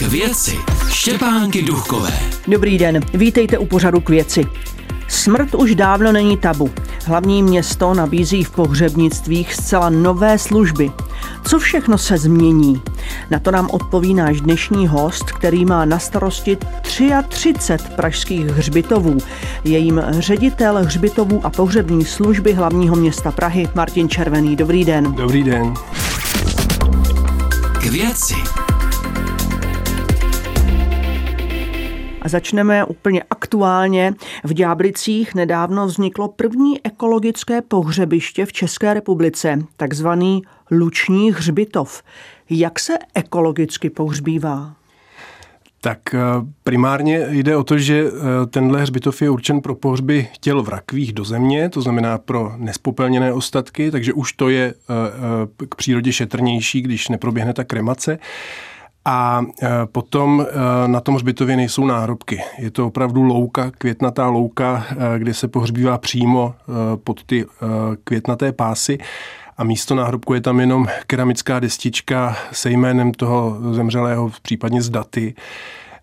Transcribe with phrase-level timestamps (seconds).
[0.00, 2.12] K věci Štěpánky Duchové.
[2.48, 4.46] Dobrý den, vítejte u pořadu k věci.
[5.08, 6.70] Smrt už dávno není tabu.
[7.06, 10.90] Hlavní město nabízí v pohřebnictvích zcela nové služby.
[11.44, 12.82] Co všechno se změní?
[13.30, 17.54] Na to nám odpoví náš dnešní host, který má na starosti 33
[17.96, 19.18] pražských hřbitovů.
[19.64, 24.56] Jejím ředitel hřbitovů a pohřební služby hlavního města Prahy Martin Červený.
[24.56, 25.12] Dobrý den.
[25.12, 25.74] Dobrý den.
[27.80, 28.34] K věci
[32.22, 34.14] A začneme úplně aktuálně.
[34.44, 42.02] V Ďáblicích nedávno vzniklo první ekologické pohřebiště v České republice, takzvaný Luční hřbitov.
[42.50, 44.74] Jak se ekologicky pohřbívá?
[45.80, 46.18] Tak eh,
[46.64, 51.12] primárně jde o to, že eh, tenhle hřbitov je určen pro pohřby těl v rakvích
[51.12, 56.82] do země, to znamená pro nespopelněné ostatky, takže už to je eh, k přírodě šetrnější,
[56.82, 58.18] když neproběhne ta kremace.
[59.04, 59.42] A
[59.92, 60.46] potom
[60.86, 62.42] na tom hřbitově nejsou náhrobky.
[62.58, 64.84] Je to opravdu louka, květnatá louka,
[65.18, 66.54] kde se pohřbívá přímo
[67.04, 67.46] pod ty
[68.04, 68.98] květnaté pásy
[69.58, 75.34] a místo náhrobku je tam jenom keramická destička se jménem toho zemřelého, případně z daty.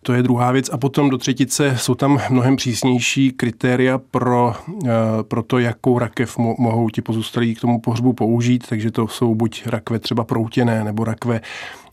[0.07, 0.69] To je druhá věc.
[0.73, 4.55] A potom do třetice jsou tam mnohem přísnější kritéria pro,
[4.85, 4.89] eh,
[5.21, 8.67] pro to, jakou rakev mohou ti pozůstalí k tomu pohřbu použít.
[8.69, 11.41] Takže to jsou buď rakve třeba proutěné nebo rakve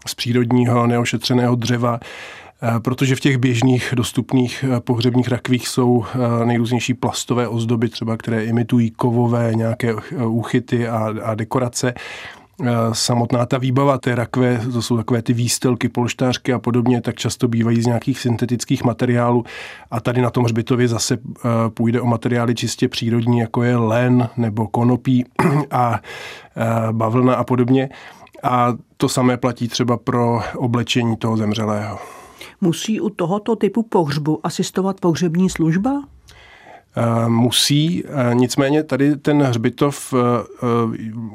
[0.06, 2.01] z přírodního neošetřeného dřeva.
[2.62, 6.05] Eh, protože v těch běžných dostupných eh, pohřebních rakvích jsou
[6.45, 9.95] nejrůznější plastové ozdoby, třeba které imitují kovové nějaké
[10.27, 11.95] úchyty a, a dekorace
[12.92, 17.48] samotná ta výbava té rakve, to jsou takové ty výstelky, polštářky a podobně, tak často
[17.48, 19.44] bývají z nějakých syntetických materiálů
[19.91, 21.19] a tady na tom hřbitově zase
[21.69, 25.25] půjde o materiály čistě přírodní, jako je len nebo konopí
[25.70, 26.00] a
[26.92, 27.88] bavlna a podobně.
[28.42, 31.98] A to samé platí třeba pro oblečení toho zemřelého.
[32.60, 36.02] Musí u tohoto typu pohřbu asistovat pohřební služba?
[36.97, 40.19] Eh, musí, eh, nicméně tady ten hřbitov, eh,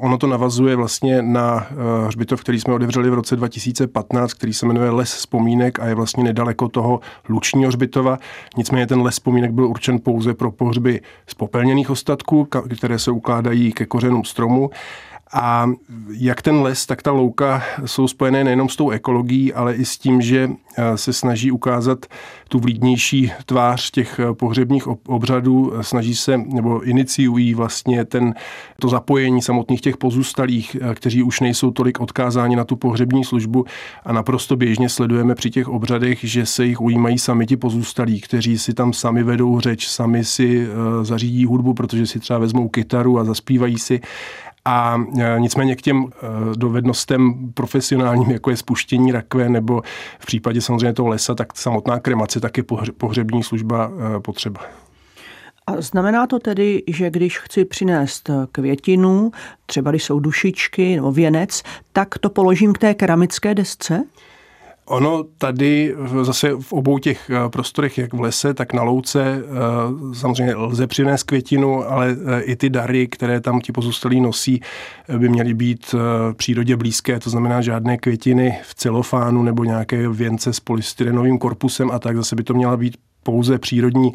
[0.00, 1.66] ono to navazuje vlastně na
[2.06, 6.24] hřbitov, který jsme otevřeli v roce 2015, který se jmenuje Les vzpomínek a je vlastně
[6.24, 8.18] nedaleko toho lučního hřbitova.
[8.56, 12.48] Nicméně ten les vzpomínek byl určen pouze pro pohřby z popelněných ostatků,
[12.78, 14.70] které se ukládají ke kořenům stromu.
[15.32, 15.70] A
[16.10, 19.98] jak ten les, tak ta louka jsou spojené nejenom s tou ekologií, ale i s
[19.98, 22.06] tím, že eh, se snaží ukázat
[22.48, 28.34] tu vlídnější tvář těch eh, pohřebních obřadů, snaží se nebo iniciují vlastně ten,
[28.80, 33.64] to zapojení samotných těch pozůstalých, eh, kteří už nejsou tolik odkázáni na tu pohřební službu.
[34.04, 38.58] A naprosto běžně sledujeme při těch obřadech, že se jich ujímají sami ti pozůstalí, kteří
[38.58, 40.68] si tam sami vedou řeč, sami si
[41.02, 44.00] zařídí hudbu, protože si třeba vezmou kytaru a zaspívají si
[44.64, 46.26] a e, nicméně k těm e,
[46.56, 49.82] dovednostem profesionálním, jako je spuštění rakve nebo
[50.18, 52.64] v případě samozřejmě toho lesa, tak samotná kremace, tak je
[52.96, 54.60] pohřební služba e, potřeba.
[55.66, 59.30] A znamená to tedy, že když chci přinést květinu,
[59.66, 64.04] třeba když jsou dušičky nebo věnec, tak to položím k té keramické desce?
[64.90, 70.14] Ono tady zase v obou těch eh, prostorech, jak v lese, tak na louce, eh,
[70.14, 74.60] samozřejmě lze přinést květinu, ale eh, i ty dary, které tam ti pozůstalí nosí,
[75.18, 75.94] by měly být
[76.36, 81.98] přírodě blízké, to znamená žádné květiny v celofánu nebo nějaké věnce s polystyrenovým korpusem a
[81.98, 84.12] tak, zase by to měla být pouze přírodní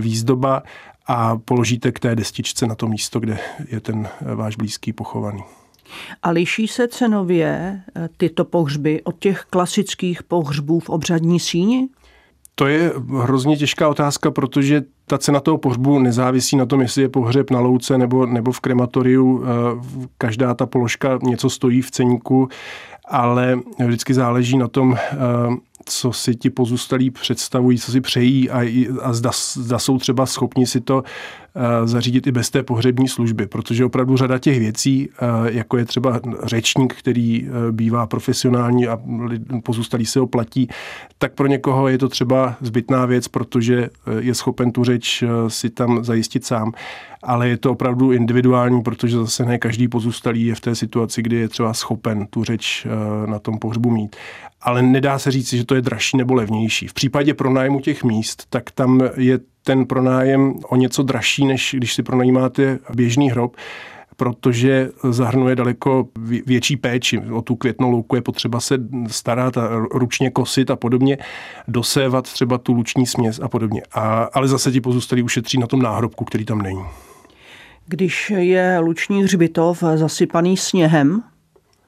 [0.00, 0.62] výzdoba
[1.06, 3.38] a položíte k té destičce na to místo, kde
[3.68, 5.42] je ten váš blízký pochovaný.
[6.22, 11.88] A liší se cenově eh, tyto pohřby od těch klasických pohřbů v obřadní síni?
[12.54, 12.92] To je
[13.22, 17.60] hrozně těžká otázka, protože ta cena toho pohřbu nezávisí na tom, jestli je pohřeb na
[17.60, 19.44] louce nebo, nebo v krematoriu.
[19.44, 22.48] Eh, každá ta položka něco stojí v ceníku,
[23.08, 25.16] ale vždycky záleží na tom, eh,
[25.84, 30.66] co si ti pozůstalí představují, co si přejí a, a zda, zda jsou třeba schopni
[30.66, 31.02] si to
[31.84, 36.20] zařídit i bez té pohřební služby, protože opravdu řada těch věcí, uh, jako je třeba
[36.42, 38.98] řečník, který uh, bývá profesionální a
[39.64, 40.68] pozůstalí se ho platí,
[41.18, 43.88] tak pro někoho je to třeba zbytná věc, protože
[44.18, 46.72] je schopen tu řeč si tam zajistit sám
[47.22, 51.36] ale je to opravdu individuální, protože zase ne každý pozůstalý je v té situaci, kdy
[51.36, 52.86] je třeba schopen tu řeč
[53.26, 54.16] na tom pohřbu mít
[54.62, 56.86] ale nedá se říct, že to je dražší nebo levnější.
[56.86, 61.94] V případě pronájmu těch míst, tak tam je ten pronájem o něco dražší, než když
[61.94, 63.56] si pronajímáte běžný hrob,
[64.16, 66.08] protože zahrnuje daleko
[66.46, 67.18] větší péči.
[67.18, 71.18] O tu květnou louku je potřeba se starat a ručně kosit a podobně,
[71.68, 73.82] dosévat třeba tu luční směs a podobně.
[73.92, 76.84] A, ale zase ti pozůstalí ušetří na tom náhrobku, který tam není.
[77.86, 81.22] Když je luční hřbitov zasypaný sněhem,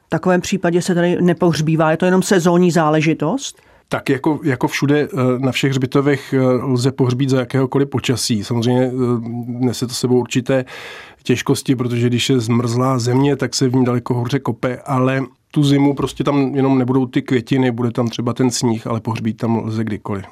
[0.09, 3.63] takovém případě se tady nepohřbívá, je to jenom sezónní záležitost?
[3.93, 5.09] Tak jako, jako všude
[5.39, 8.45] na všech hřbitovech lze pohřbít za jakéhokoliv počasí.
[8.45, 8.93] Samozřejmě
[9.47, 10.65] nese to sebou určité
[11.23, 15.65] těžkosti, protože když je zmrzlá země, tak se v ní daleko hůře kope, ale tu
[15.65, 19.65] zimu prostě tam jenom nebudou ty květiny, bude tam třeba ten sníh, ale pohřbít tam
[19.65, 20.25] lze kdykoliv.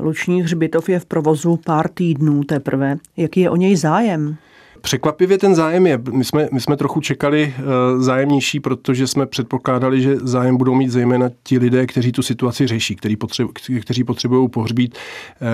[0.00, 2.96] Luční hřbitov je v provozu pár týdnů teprve.
[3.16, 4.36] Jaký je o něj zájem?
[4.80, 6.00] Překvapivě ten zájem je.
[6.12, 10.88] My jsme, my jsme trochu čekali uh, zájemnější, protože jsme předpokládali, že zájem budou mít
[10.88, 14.94] zejména ti lidé, kteří tu situaci řeší, kteří, potřebu, kteří potřebují pohřbít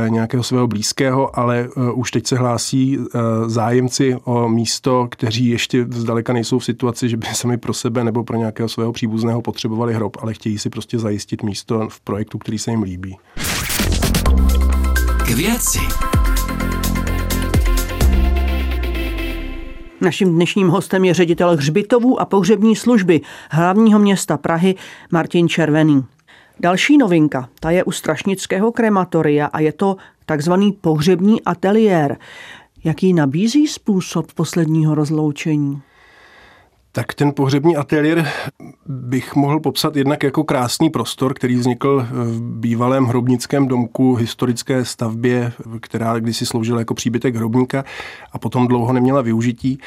[0.05, 2.99] uh, nějakého svého blízkého, ale uh, už teď se hlásí
[3.47, 8.25] zájemci o místo, kteří ještě zdaleka nejsou v situaci, že by sami pro sebe nebo
[8.25, 12.59] pro nějakého svého příbuzného potřebovali hrob, ale chtějí si prostě zajistit místo v projektu, který
[12.59, 13.17] se jim líbí.
[15.27, 16.14] K věci.
[20.05, 23.21] Naším dnešním hostem je ředitel hřbitovů a pohřební služby
[23.51, 24.75] hlavního města Prahy
[25.13, 26.05] Martin Červený.
[26.61, 29.97] Další novinka, ta je u Strašnického krematoria a je to
[30.27, 32.17] takzvaný pohřební ateliér.
[32.85, 35.83] Jaký nabízí způsob posledního rozloučení?
[36.97, 38.29] Tak ten pohřební ateliér
[38.87, 45.53] bych mohl popsat jednak jako krásný prostor, který vznikl v bývalém hrobnickém domku, historické stavbě,
[45.81, 47.85] která kdysi sloužila jako příbytek hrobníka
[48.33, 49.79] a potom dlouho neměla využití.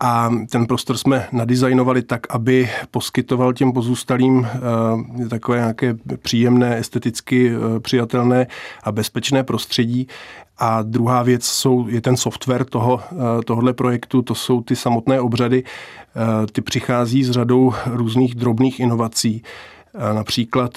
[0.00, 7.56] A ten prostor jsme nadizajnovali tak, aby poskytoval těm pozůstalým uh, takové nějaké příjemné, esteticky
[7.56, 8.46] uh, přijatelné
[8.82, 10.08] a bezpečné prostředí.
[10.58, 15.20] A druhá věc jsou, je ten software toho, uh, tohohle projektu, to jsou ty samotné
[15.20, 15.64] obřady.
[16.52, 19.42] Ty přichází s řadou různých drobných inovací.
[20.12, 20.72] Například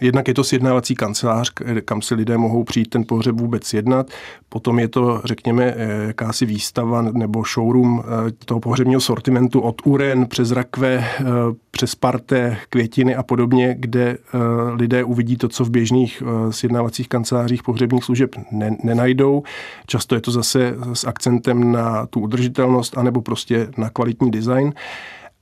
[0.00, 1.52] jednak je to sjednávací kancelář,
[1.84, 4.10] kam si lidé mohou přijít ten pohřeb vůbec jednat.
[4.48, 10.26] Potom je to, řekněme, e, jakási výstava nebo showroom e, toho pohřebního sortimentu od uren
[10.26, 11.04] přes rakve,
[11.70, 14.18] přes parté, květiny a podobně, kde
[14.74, 18.30] lidé uvidí to, co v běžných sjednávacích kancelářích pohřebních služeb
[18.82, 19.42] nenajdou.
[19.86, 24.72] Často je to zase s akcentem na tu udržitelnost anebo prostě na kvalitní design.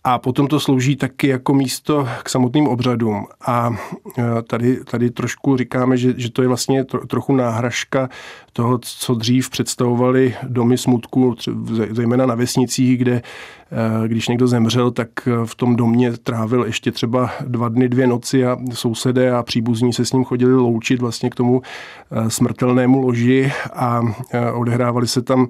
[0.04, 3.26] A potom to slouží taky jako místo k samotným obřadům.
[3.46, 3.70] A
[4.18, 8.08] e, tady, tady trošku říkáme, že, že to je vlastně trochu náhražka
[8.52, 11.36] toho, co dřív představovali domy smutku,
[11.90, 15.08] zejména na vesnicích, kde e, když někdo zemřel, tak
[15.44, 20.04] v tom domě trávil ještě třeba dva dny, dvě noci a sousedé a příbuzní se
[20.04, 21.62] s ním chodili loučit vlastně k tomu
[22.10, 24.00] e, smrtelnému loži a
[24.54, 25.48] odehrávali se tam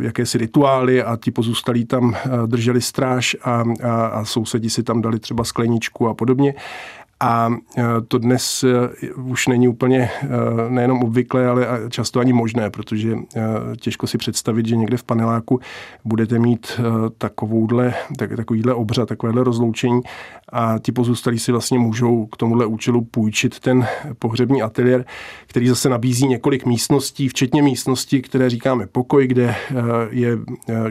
[0.00, 5.02] jakési rituály a ti pozůstalí tam eh, drželi stráž a, a, a sousedi si tam
[5.02, 6.54] dali třeba skleničku a podobně.
[7.20, 10.28] A e, to dnes e, už není úplně e,
[10.68, 13.16] nejenom obvyklé, ale často ani možné, protože
[13.80, 15.60] těžko si představit, že někde v paneláku
[16.04, 16.80] budete mít
[17.18, 20.00] takovouhle, tak, takovýhle obřad, takovéhle rozloučení.
[20.52, 23.86] A ti pozůstalí si vlastně můžou k tomuhle účelu půjčit ten
[24.18, 25.04] pohřební ateliér,
[25.46, 29.54] který zase nabízí několik místností, včetně místnosti, které říkáme pokoj, kde,
[30.10, 30.38] je,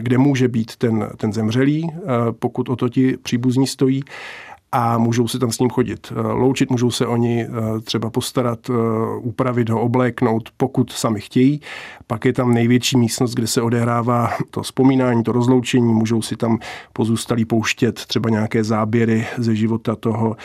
[0.00, 1.90] kde může být ten, ten zemřelý,
[2.38, 4.02] pokud o to ti příbuzní stojí
[4.78, 8.70] a můžou si tam s ním chodit eh, loučit, můžou se oni eh, třeba postarat,
[8.70, 8.72] eh,
[9.20, 11.60] upravit ho, obléknout, pokud sami chtějí.
[12.06, 16.58] Pak je tam největší místnost, kde se odehrává to vzpomínání, to rozloučení, můžou si tam
[16.92, 20.36] pozůstalí pouštět třeba nějaké záběry ze života toho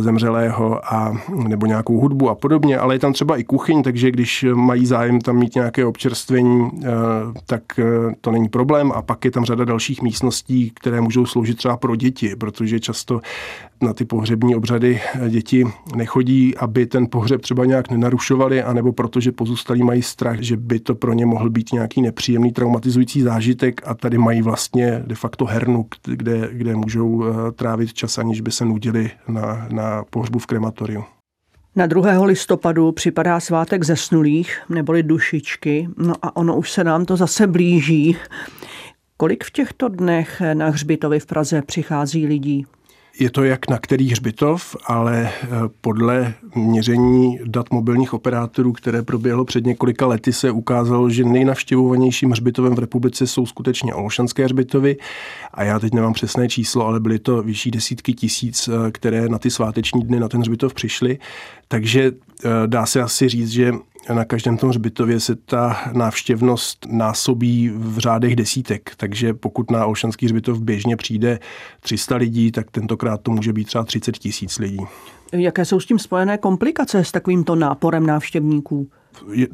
[0.00, 1.16] zemřelého a
[1.48, 5.20] nebo nějakou hudbu a podobně, ale je tam třeba i kuchyň, takže když mají zájem
[5.20, 6.88] tam mít nějaké občerstvení, eh,
[7.46, 7.84] tak eh,
[8.20, 8.92] to není problém.
[8.92, 13.20] A pak je tam řada dalších místností, které můžou sloužit třeba pro děti, protože často
[13.80, 15.64] na ty pohřební obřady děti
[15.96, 20.94] nechodí, aby ten pohřeb třeba nějak nenarušovali, anebo protože pozůstalí mají strach, že by to
[20.94, 25.86] pro ně mohl být nějaký nepříjemný traumatizující zážitek a tady mají vlastně de facto hernu,
[26.04, 31.04] kde, kde můžou trávit čas, aniž by se nudili na na, pohřbu v krematoriu.
[31.76, 32.24] Na 2.
[32.24, 38.16] listopadu připadá svátek zesnulých, neboli dušičky, no a ono už se nám to zase blíží.
[39.16, 42.66] Kolik v těchto dnech na hřbitovi v Praze přichází lidí?
[43.18, 45.48] Je to jak na který hřbitov, ale eh,
[45.80, 52.74] podle měření dat mobilních operátorů, které proběhlo před několika lety, se ukázalo, že nejnavštěvovanějším hřbitovem
[52.74, 54.96] v republice jsou skutečně Olšanské hřbitovy.
[55.54, 59.38] A já teď nemám přesné číslo, ale byly to vyšší desítky tisíc, eh, které na
[59.38, 61.18] ty sváteční dny na ten hřbitov přišly.
[61.68, 62.12] Takže
[62.66, 63.72] dá se asi říct, že
[64.14, 70.26] na každém tom hřbitově se ta návštěvnost násobí v řádech desítek, takže pokud na Olšanský
[70.26, 71.38] hřbitov běžně přijde
[71.80, 74.78] 300 lidí, tak tentokrát to může být třeba 30 tisíc lidí.
[75.32, 78.88] Jaké jsou s tím spojené komplikace s takovýmto náporem návštěvníků?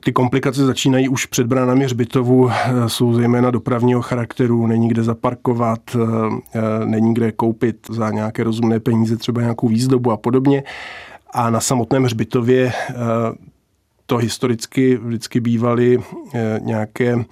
[0.01, 2.51] Ty komplikace začínají už před branami hřbitovu,
[2.87, 5.97] jsou zejména dopravního charakteru, není kde zaparkovat,
[6.85, 10.63] není kde koupit za nějaké rozumné peníze třeba nějakou výzdobu a podobně
[11.33, 12.73] A na samotném hřbitově
[14.07, 15.99] to historicky vždycky bývaly
[16.61, 17.25] nějaké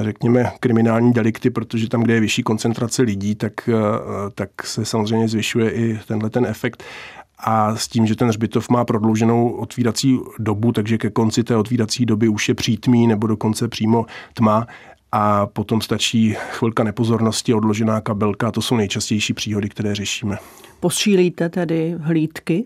[0.00, 3.52] řekněme, kriminální delikty, protože tam, kde je vyšší koncentrace lidí, tak,
[4.34, 6.84] tak se samozřejmě zvyšuje i tenhle ten efekt
[7.38, 12.06] a s tím, že ten hřbitov má prodlouženou otvírací dobu, takže ke konci té otvírací
[12.06, 14.66] doby už je přítmí nebo dokonce přímo tma
[15.12, 20.38] a potom stačí chvilka nepozornosti, odložená kabelka, to jsou nejčastější příhody, které řešíme.
[20.80, 22.64] Posílíte tedy hlídky?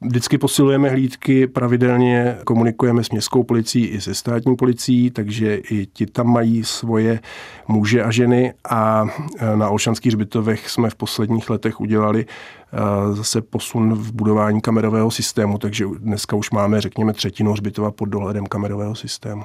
[0.00, 6.06] Vždycky posilujeme hlídky, pravidelně komunikujeme s městskou policií i se státní policií, takže i ti
[6.06, 7.20] tam mají svoje
[7.68, 9.06] muže a ženy a
[9.38, 15.10] e, na Olšanských hřbitovech jsme v posledních letech udělali e, zase posun v budování kamerového
[15.10, 19.44] systému, takže dneska už máme, řekněme, třetinu hřbitova pod dohledem kamerového systému.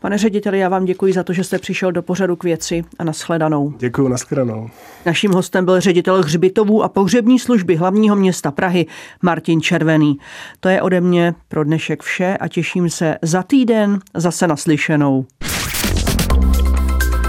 [0.00, 3.04] Pane řediteli, já vám děkuji za to, že jste přišel do pořadu k věci a
[3.04, 3.74] nashledanou.
[3.78, 4.70] Děkuji, nashledanou.
[5.06, 8.86] Naším hostem byl ředitel hřbitovů a pohřební služby hlavního města Prahy
[9.22, 10.18] Martin Červený.
[10.60, 15.26] To je ode mě pro dnešek vše a těším se za týden zase naslyšenou.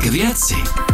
[0.02, 0.87] K věci.